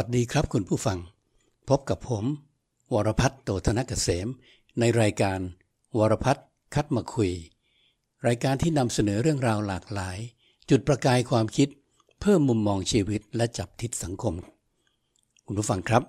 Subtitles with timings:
[0.00, 0.98] สวัสดีครับคุณผู้ฟัง
[1.68, 2.24] พบกับผม
[2.92, 4.28] วรพัฒน์โตธนกเกษม
[4.80, 5.38] ในรายการ
[5.98, 7.30] วรพัฒน์คัดมาคุย
[8.26, 10.18] รายการที่นำเสนอเรื่องราวหลากหลาย
[10.70, 11.68] จุดประกายความคิด
[12.20, 14.34] เพิ่มมุมมองชีวิตและจับทิศสังคม
[15.46, 16.02] คุณผู้ฟังครับ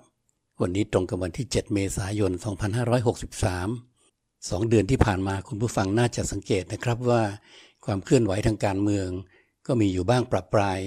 [0.60, 2.32] วันนี้ตรงกับวันที่ 7 เมษายน
[3.60, 7.22] 2563 สองเดือนที่ผ่านมาคุณผู้ฟังน่าจะสังเกตนะครับว่า
[7.84, 9.08] ความเคลื่อนไหวทางการเมือง
[9.66, 10.78] ก็มีอยู่บ้างปรับปราย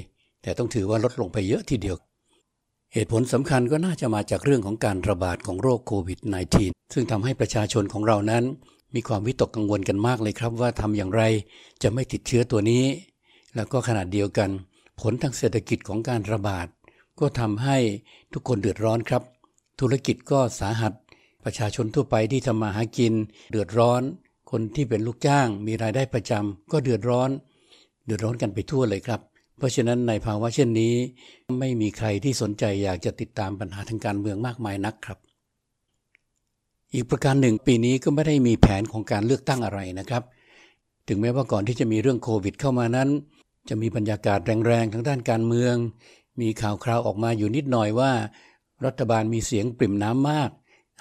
[0.42, 1.98] แต่ต้องถือว่าลดลงไปเยอะทีเดียว
[2.96, 6.20] เหตุผลสำคัญก็น่าจะมาจากเรื่องของการระบาดของโรคโควิด
[6.58, 8.44] -19 ซึ่งทำให้ประชาชนของเรานั้น
[8.96, 11.24] มีความวิตกกังวลกันมากเลยครับว่าทำอย่างไร
[11.84, 12.84] จะไม่ติดเชื้อตัวนี้
[13.56, 14.50] แล้วก็ขนาดเดียวกัน
[15.02, 16.68] ผลทางเศรษฐกิจของการระบาด
[17.20, 17.78] ก็ทำให้
[18.34, 19.24] ทุกคนเดือดร้อนครับ
[19.80, 20.94] ธุรกิจก็สาหัส
[21.44, 23.14] ประชาชนทั่วไปที่ทำมาหากิน
[23.52, 24.02] เดือดร้อน
[24.52, 27.30] คนที่เป็นลูกจ้าง มีรายได้ประจำก็เดือดร้อน
[28.06, 29.22] เดือดร้อนกันไปทั่วเลยครับ
[29.58, 30.94] เพราะฉะนั้นในภาวะเช่นนี้
[31.60, 35.20] ไม่มีใครที่สนใจอยากจะติดตามปัญหาทางการเมืองมากมายนักครับ
[36.94, 40.24] อีกประการหนึ่งปีนี้ก็ไม่ได้มีแผนของการเลือกตั้งอะไรนะครับ
[41.08, 43.10] ถึงแม้ว่าก่อนที่จะมีเรื่องโควิด เข้ามานั้น
[43.70, 45.76] จะมีบรรยากาศแรงๆทางด้านการเมือง
[46.42, 48.12] มีข่าวคราวออกมาอยู่นิดหน่อยว่า
[48.86, 50.50] รัฐบาลมีเสียงปริ่มน้ำมาก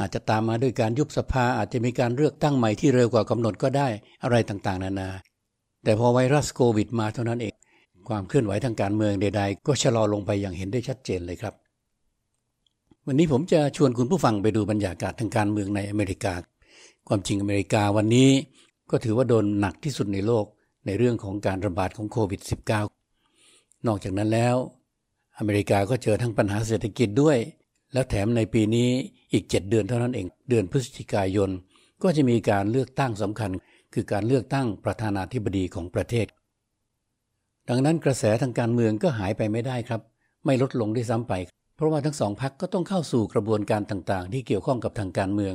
[0.01, 3.89] อาจจะตามมาด้วยการยุบสภาอาจจะมีการเลือกตั้งใหม่ที่เร็วกว่ากำหนดก็ได้
[4.23, 5.11] อะไรต่างๆ นานา
[5.85, 7.55] แต่พอไวรัสโควิดมาเท่านั้นเอง
[8.09, 11.55] ความเคลื่อนไหวทางการเมืองใด ๆ ก็ชะลอลงไปอย่างเห็นได้ชัดเจนเลยครับ
[13.07, 16.35] วันนี้ผมจะชวนคุณผู้ฟังไปดูบรรยากาศทางการเมืองในอเมริกา
[17.09, 18.31] ความจริงอเมริกาวันนี้
[18.91, 20.45] ก็ถือว่าโดนหนักที่สุดในโลก
[20.87, 22.41] ในเรื่องของการระบาดของโควิด
[23.13, 24.57] -19 นอกจากนั้นแล้ว
[25.39, 27.39] อเมริกาก็เจอทั้งปัญหาเศรษฐกิจด้วย
[27.93, 28.89] แล้วแถมในปีนี้
[29.33, 31.51] อีก 7 เดือนเท่านั้นเองเดือนพฤศจิกายน
[32.03, 33.51] ก็จะมีการเลือกตั้งสำคัญ
[33.95, 36.27] คือการเลือกตั้งประธานาธิบดีของประเทศ
[37.69, 40.01] ดังนั้นกระแสทางการเมืองก็หายไปไม่ได้ครับ
[40.45, 41.33] ไม่ลดลงด้วยซ้ำไป
[41.77, 45.55] เพราะว่าทั้งสองพักก็ต้องเข้าสู่กระบวนการต่างๆ ที่เกี่ยวข้องกับทางการเมือง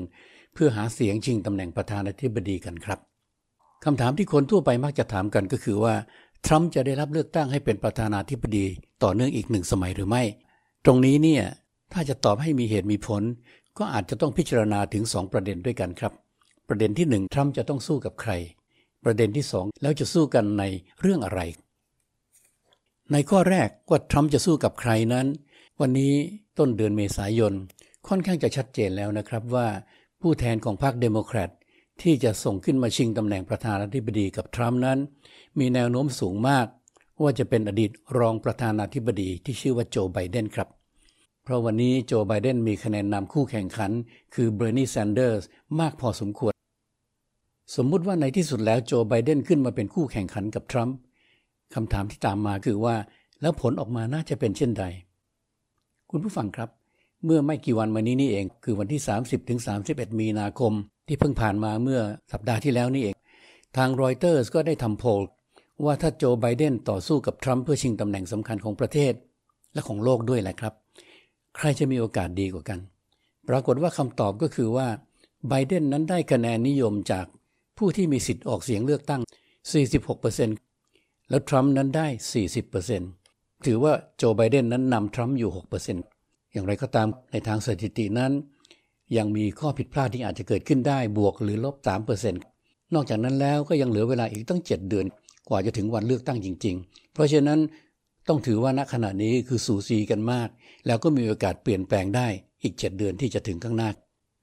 [0.53, 2.99] เพื่อหาเสียงชิงตำแหน่งประธานาธิบดีกันครับ
[3.85, 5.93] คำถามที่คนทั่วไปมักจะถามกันก็คือว่า
[6.45, 8.65] ทรัมป์จะได้รับเลือกตั้งให้เป็นประธานาธิบดี
[9.03, 10.23] ต่อเนื่องอีกหนึ่งสมัยหรือไม่
[10.85, 11.43] ตรงนี้เนี่ย
[11.93, 13.23] ถ้าจะตอบให้มีเหตุมีผล
[13.77, 16.13] ก็อาจจะต้องพิจารณาถึง 2 ประเด็นด้วยกันครับ
[16.67, 18.31] ประเด็นที่ 1 ทรัมป์จะต้องสู้กับใคร
[19.05, 20.63] ประเด็นที่ 2 แล้วจะสู้กันใน
[21.01, 21.41] เรื่องอะไร
[23.11, 25.27] ในข้อแรกว่าทรัมป์จะสู้กับใครนั้น
[25.81, 26.13] วันนี้
[26.57, 27.53] ต้นเดือนเมษายน
[28.07, 29.67] ค่อนข้างจะชัดเจนแล้วนะครับว่า
[30.21, 31.49] ผู้แทนของพรรคเดโมแครต
[32.01, 34.99] ที่จะส่งขึ้นมาชิงตำแหน่งประธานาธิบดีกับทรัมป์นั้น
[35.59, 36.65] มีแนวโน้มสูงมาก
[37.21, 40.69] ว่าจะเป็นอดีตรองประธานาธิบดีที่ชื่อว่าโจไบเดนครับ
[41.43, 43.91] เพราะวันนี้โจไบเดนมีคะแนนนำคู่แข่งขัน
[44.33, 45.43] คือเบอร์นีแซนเดอร์ส
[45.79, 46.53] มากพอสมควร
[47.75, 50.95] สมมุติว่าในที่สุดแล้วโจไบเดนขึ้นมาเป็นคู่แข่งขันกับทรัมป์
[51.75, 52.95] คำถามที่ตามมาคือว่า
[53.41, 54.85] แล้วผลออกมาน่าจะเป็นเช่นใด
[56.09, 56.69] คุณผู้ฟังครับ
[57.25, 60.73] เมื่อไม่กี่วันมานี้นี่เอง คือวันที่ 30ถึง31 มีนาคม
[61.07, 62.01] ที่เพิ่งผ่านมาเมื่อ
[62.31, 63.15] สัปดาห์ที่แล้วนี่เอง
[63.77, 65.09] ทางรอยเตอร์สก็ได้ทำโพล
[65.85, 69.13] ว่าถ้าโจไบเดนต่อสู้กับทรัมป์เพื่อชิงตำแหน่งสำคัญของประเทศ
[69.73, 70.73] และของโลกด้วยแหละครับ
[71.57, 72.79] ใครจะมีโอกาสดีกว่ากัน
[73.49, 74.87] ปรากฏว่าคำตอบก็คือว่า
[75.49, 77.25] ไบเดนนั้นได้คะแนนนิยมจาก
[77.77, 79.21] ผู้ที่มีสิทธิ์ออกเสียงเลือกตั้ง
[79.97, 80.66] 46%
[81.29, 82.07] แล้วทรัมป์นั้นได้
[82.85, 85.51] 40%ถือว่าโจไบเดนนั้นนำทรัมป์อยู่
[85.95, 88.31] 6%อย่างไรก็ตามในทางสถิตินั้น
[89.17, 91.75] ยังมีข้อผิดพลาดที่อาจจะเกิดขึ้นได้บวกหรือลบ
[92.15, 92.33] 3%
[92.93, 95.05] นอกจากนั้นแล้วก็ยังเหลือเวลาอีกตั้ง 7 เดือน
[95.49, 97.59] กว่าจะถึงวันเลือกตั้งจริง ๆ เพราะฉะนั้น
[98.27, 100.49] ต้องถือว่าณขณะนี้คือสูสีกันมาก
[100.87, 102.27] แล้วก็มีโอกาสเปลี่ยนแปลงได้
[102.63, 103.89] อีก 7 เดือนที่จะถึงข้างหน้า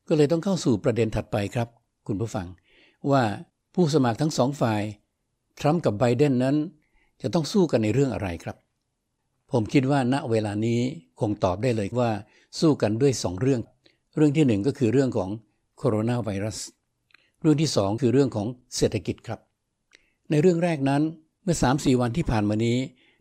[0.08, 1.68] ก็เลยต้องเข้าสู่ประเด็นถัดไปครับ
[2.06, 2.46] คุณผู้ฟัง
[3.10, 3.22] ว่า
[3.74, 4.82] ผู้สมัครทั้งสองฝ่าย
[5.60, 6.56] ทรัมป์กับไบเดนนั้น
[7.22, 8.56] จะต้องสู้กันในเรื่องอะไรครับ
[9.52, 10.80] ผมคิดว่าณเวลานี้
[11.20, 12.10] คงตอบได้เลยว่า
[12.60, 13.60] สู้กันด้วยสองเรื่อง
[14.16, 15.30] เรื่องที่หนึ่งก็คือเรื่องของ
[15.78, 16.58] โคโรนาไวรัส
[17.40, 18.46] เรื่องที่สองคือเรื่องของ
[18.76, 19.40] เศรษฐกิจครับ
[20.30, 21.02] ในเรื่องแรกนั้น
[21.42, 22.78] เมื่อ 3-4 วันที่ผ่านมานี้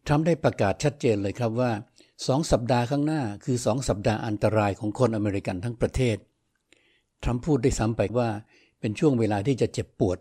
[0.08, 1.72] ทรัมป์ได้ประกาศชัดเจนเลยครับว่า
[2.28, 6.18] สองสัปดาห์ข้างหน้าคือสองสัปดาห์อันตรายของคนอเมริกันทั้งประเทศ
[7.24, 8.30] ทรัมป์พูดได้ซ้ำไปว่า
[8.80, 10.18] เป็นช่วงเวลาที่จะเจ็บปวด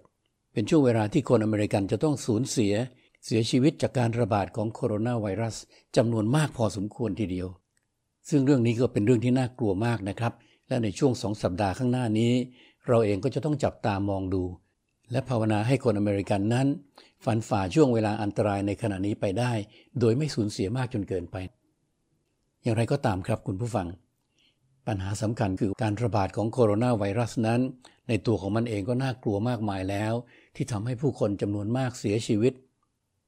[0.53, 2.75] เป็นช่วงเวลาที่คนอเมริกันจะต้องสูญเสีย
[3.25, 5.57] เสียชีวิตจากการระบาดของโคโรนาไวรัส
[5.97, 7.49] จำนวนมากพอสมควรทีเดียว
[8.29, 10.33] ซึ่งเรื่องนี้ก็เป็นเรื่องที่น่ากลัวมากนะครับ
[10.69, 12.33] และในช่วงสองสัปดาห์ข้างหน้านี้
[12.89, 14.43] เราเองก็จะต้องจับตามองดู
[15.13, 16.67] และภาวนาให้คนอเมริกันนั้น
[17.25, 19.53] ฝันฝ่าช่วงเวลาอันตรายในขณะนี้ไปได้
[20.01, 21.37] โดยไม่สูญเสียมากจนเกินไป
[22.63, 23.87] อย่างไรก็ตามครับคุณผู้ฟัง
[24.87, 27.61] ปัญหาสำคัญคือการระบาดของโคโรนาไวรัสนั้น
[28.09, 30.15] ในตัวของมันเองก็น่ากลัวมากมายแล้ว
[30.57, 32.53] ที่ทำให้ผู้คนจำนวนมากเสียชีวิต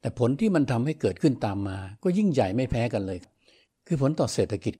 [0.00, 3.18] แต่ผลที่มันทำให้เกิดขึ้นตามมา ก็ยิ่งใหญ่ไม่แพ้กันเลย
[3.86, 4.74] คือผลต่อเศรษฐกิจ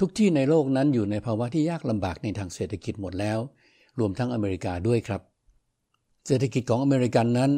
[0.00, 3.38] ทุกที่ในโลกนั้นอยู่ในภาวะที่ยากลำบากในทางเศรษฐกิจหมดแล้ว
[3.98, 5.20] รวมทั้งอเมริกาด้วยครับ
[6.26, 7.50] เศรษฐกิจของอเมริกันนั้น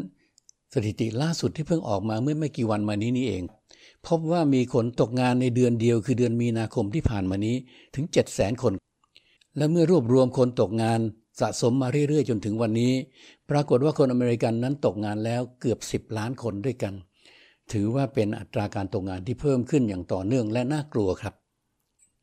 [0.74, 3.42] สถิติล่าสุดที่เพิ่งออกมาเมื่อไม่กี่วันมานี้นี่เอง
[4.08, 7.56] พบว่ามีคนตกงานในเดือนเดียวคือเดือนมีนาคมที่ผ่านมานี้
[7.94, 8.72] ถึง 7 0 0 0 0 0 คน
[9.56, 11.00] และเมื่อรวบรวมคนตกงาน
[11.40, 12.92] สะสมมาเรื่อยๆ จนถึงวันนี้
[13.50, 16.94] ปรากฏว่าคนอเมริกันนั้นตกงานแล้วเกือบ 10 ล้านคนด้วยกัน
[17.72, 21.34] ถือว่าเป็นอัตราการตกงานที่เพิ่มขึ้นอย่างต่อเนื่องและน่ากลัวครับ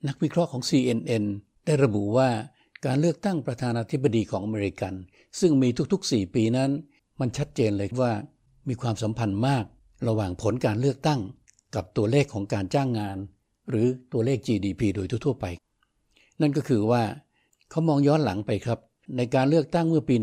[0.07, 1.23] นักวิเคราะห์ของ CNN
[1.65, 2.29] ได้ระบุว่า
[2.85, 4.93] การเลือกตั้งประธานาธิบดีของอเมริกัน
[5.39, 6.71] ซึ่งมีทุกๆ 4 ปีนั้น
[7.19, 8.11] มันชัดเจนเลยว่า
[8.67, 9.65] มีความสัมพันธ์มาก
[10.07, 11.19] ระหว่างผลการเลือกตั้ง
[11.77, 13.17] กับตัวเลขของการจ้างงาน
[13.69, 15.45] หรือตัวเลข GDP โดยทั่วไป
[16.41, 17.03] นั่นก็คือว่า
[17.69, 18.79] เขามองย้อนหลังไปครับ
[19.17, 20.15] ในการเลือกตั้งเมื่อปี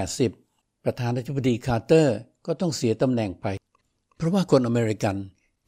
[0.00, 2.16] 1980 ประธานาธิบดีคาร์เตอร์
[2.46, 3.46] ก็ต้องเสียตำแหน่งไป
[4.16, 5.16] เพราะว่าคนอเมริกัน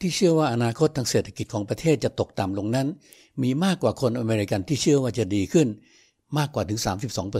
[0.00, 2.88] ที่เชื่อว่าอนาคตทางเศรษฐกิจของประเทศจะตกต่ำลงนั้น
[3.42, 5.68] มีมากกว่าคนอเมริกันที่เชื่อว่าจะดีขึ้น
[6.38, 6.80] มากกว่าถึง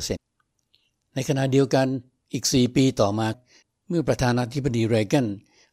[0.07, 1.87] 32%ในขณะเดียวกัน
[2.33, 3.27] อีก 4 ปีต่อมา
[3.89, 5.27] เมื่อประธานาธิบดีเรแกน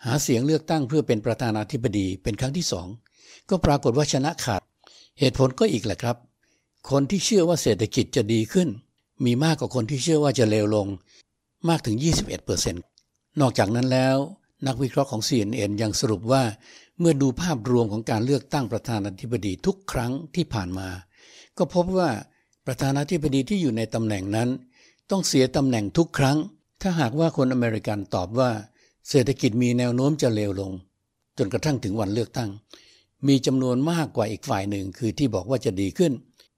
[0.05, 2.87] หาเสียงเลือกตั้งเพื่อเป็นประธานาธิบดีเป็นครั้งที่สอง
[3.49, 4.61] ก็ปรากฏว่าชนะขาด
[5.19, 6.17] เหตุผลก็อีกแหละครับ
[6.89, 8.69] คนที่เชื่อว่าเศรษฐกิจจะดีขึ้น
[9.25, 10.87] มีมากกว่าคนที่เชื่อว่าจะเลวลง
[11.69, 11.97] มากถึง
[12.67, 12.73] 21%
[13.41, 14.17] นอกจากนั้นแล้ว
[14.67, 16.43] นักวิเคราะห์ของ CNN ยังสรุปว่า
[16.99, 20.89] เมื่อดูภาพรวมของการเลือกตั้งประธานาธิบดีทุกครั้งที่ผ่านมา
[21.57, 22.09] ก็พบว่า
[22.65, 24.49] ประธานาธิบดีที่อยู่ในตำแหน่งนั้น
[25.11, 26.37] ต้องเสียตำแหน่งทุกครั้ง
[26.81, 28.51] ถ้าหากว่าคนอเมริกันตอบว่า
[29.09, 30.71] เศรษฐกิจมีแนวโน้มจะเลวลง
[31.37, 32.49] จนกระทั่งถึงวันเลือกตั้ง
[33.27, 36.13] มีจำนวนมากกว่าอีกฝ่ายหนึ่งคือที่บอกว่าจะดีขึ้น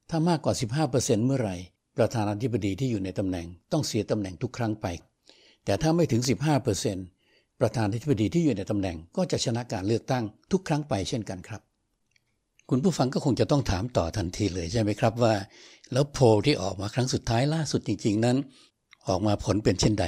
[0.09, 0.53] ถ้ามากกว่า
[0.89, 1.55] 15%เมื่อไหร่
[1.97, 4.87] ประธานาธิบดีที่อยู่ในตำแหน่ง ต้องเสียตำแหน่งทุกครั้งไป
[5.65, 6.21] แต่ถ้าไม่ถึง
[6.91, 11.61] 15%ประธานาธิบดีที่อยู่ในตำแหน่ง ก็จะชนะการเลือกตั้งทุกครั้งไปเช่นกันครับ
[12.69, 15.33] คุณผู้ฟังก็คงจะต้องถามต่อทันทีเลยใช่ไหมครับว่า
[15.91, 18.37] แล้วโพลที่ออกมาครั้งสุดท้ายล่าสุดจริง ๆ นั้น
[19.07, 20.05] ออกมาผลเป็นเช่นใด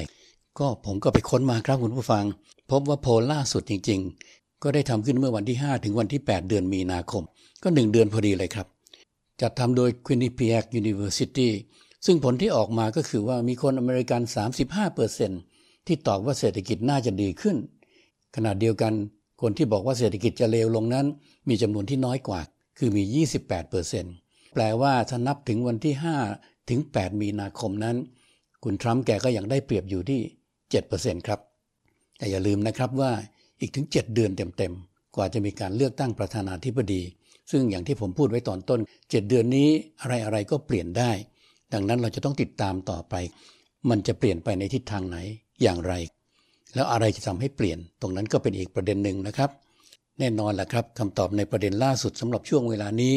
[0.59, 2.25] ก็ผมก็ไปค้นมาครับคุณผู้ฟัง
[2.71, 4.00] พบว่าโพลล่าสุดจริง
[4.31, 7.24] ๆ ก็ได้ทำขึ้นเมื่อวันที่ 5 ถึงวันที่ 8 เดือนมีนาคม
[7.63, 8.68] ก็ 1 เดือนพอดีเลยครับ
[9.42, 11.50] จัดทำโดย Quinnipiac University
[12.06, 14.21] ซึ่งผลที่ออกมาก็คือว่ามีคนอเมริกัน
[15.06, 17.57] 35%ที่ตอบว่าเศรษฐกิจน่าจะดีขึ้น
[18.36, 18.94] ขณะเดียวกัน
[19.42, 21.06] คนที่บอกว่าเศรษฐกิจจะเลวลงนั้น
[21.50, 22.39] มีจำนวนที่น้อยกว่า
[22.77, 23.24] คือมี
[23.80, 25.95] 28%แปลว่าถ้านับถึงวันที่
[26.33, 27.97] 5 ถึง 8 มีนาคมนั้น
[28.63, 30.21] คุณทรัมป์แกก็ยังได้เปรียบอยู่ที่
[30.73, 31.39] 7%ครับ
[32.18, 33.12] แต่อย่าลืมนะครับว่า
[33.59, 37.01] อีกถึง 7 เดือนเต็มๆ กว่าจะมีการเลือกตั้งประธานาธิบดี
[37.51, 39.69] ซึ่งอย่างที่ผมพูดไว้ตอนต้น 7 เดือนนี้
[40.01, 41.12] อะไรๆก็เปลี่ยนได้
[41.73, 43.15] ดังนั้นเราจะต้องติดตามต่อไป
[43.89, 45.18] มันจะเปลี่ยนไปในทิศทางไหน
[45.62, 45.94] อย่างไร
[46.73, 49.50] แล้วอะไรจะทำให้เปลี่ยน ตรงนั้นก็เป็นอีกประเด็นหนึ่งนะครับ
[50.19, 53.13] แน่นอนแหละครับคำตอบในประเด็นล่าสุดสำหรับช่วงเวลานี้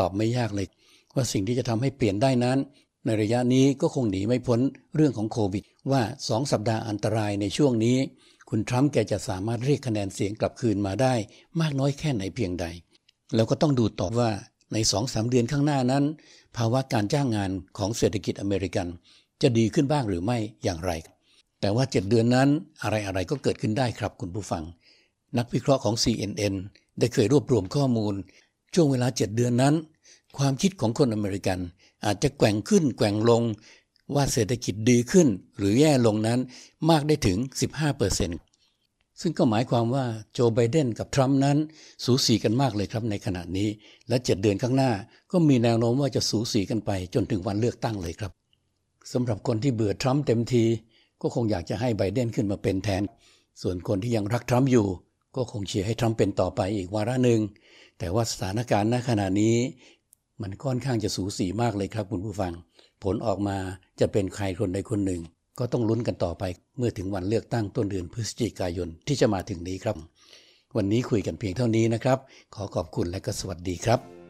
[0.00, 0.66] ตอบไม่ยากเลย
[1.14, 2.58] ว่าสิ่งที่จะทำให้เปลี่ยนได้นั้น
[3.04, 4.60] ในระยะนี้ก็คงหนีไม่พ้น
[4.94, 7.96] เรื่องของโควิด ว่าสองสัปดาห์อันตรายในช่วงนี้
[8.50, 11.14] คุณทรัมป์แกจะสามารถเรียกคะแนนเสียงกลับคืนมาได้
[11.60, 12.66] มากน้อยแค่ไหนเพียงใด
[13.34, 14.30] แล้วก็ต้องดูต่อว่า
[14.72, 16.04] ในสองสามเดือนข้างหน้านั้น
[16.56, 18.86] ภาวะการจ้างงานของเศรษฐกิจอเมริกัน
[19.42, 20.92] จะดีขึ้นบ้างหรือไม่อย่างไร
[21.60, 22.48] แต่ว่า7เดือนนั้น
[22.82, 24.64] อะไรๆก็เกิดขึ้นได้ครับคุณผู้ฟัง
[25.38, 26.54] นักวิเคราะห์ของ CNN
[26.98, 28.14] ได้เคยรวบรวมข้อมูล
[28.74, 29.74] ช่วงเวลา7เดือนนั้น
[30.38, 31.58] ความคิดของคนอเมริกัน
[32.04, 33.42] อาจจะแกว่งขึ้นแกว่งลง
[34.14, 36.40] ว่าเศรษฐกิจดีขึ้นหรือแย่ลงนั้น
[36.90, 37.38] มากได้ถึง
[38.24, 41.58] 15%ซึ่งก็หมายความว่าโจไบเดนกับทรัมป์นั้น
[42.04, 43.68] สูสีกันมากเลยครับในขณะนี้
[44.08, 44.92] และเจ็ดเดือนข้างหน้า
[45.32, 48.32] ก็มีแนวโน้มว่าจะสูสีกันไปจนถึงวันเลือกตั้งเลยครับ
[49.12, 50.64] สำหรับคนที่เบื่อทรัมป์เต็มที
[51.22, 53.02] ก็คงอยากจะให้ไบเดนขึ้นมาเป็นแทน
[53.62, 54.86] ส่วนคนที่ยังรักทรัมป์อยู่
[55.36, 57.40] ก็คงเชียร์ให้ทรัมป์เป็นต่อไปอีกวาระหนึ่ง
[57.98, 59.56] แต่ว่าสถานการณ์ณขณะนี้
[60.42, 62.52] มันค่อนข้างจะสูสีมากเลยครับคุณผู้ฟัง
[63.02, 63.56] ผลออกมา
[64.00, 65.20] จะเป็นใครคนใดคนหนึ่ง
[65.58, 66.44] ก็ต้องลุ้นกันต่อไป
[66.78, 69.96] เมื่อถึงวันเลือกตั้งต้นเดือนพฤศจิกายนที่จะมาถึงนี้ครับ
[70.76, 72.18] วันนี้คุยกันเพียงเท่านี้นะครับ
[72.54, 74.25] ขอขอบคุณและก็สวัสดีครับ